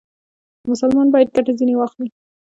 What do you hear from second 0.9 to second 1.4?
باید